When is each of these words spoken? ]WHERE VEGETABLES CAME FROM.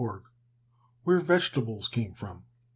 ]WHERE 1.03 1.19
VEGETABLES 1.19 1.87
CAME 1.87 2.15
FROM. 2.15 2.45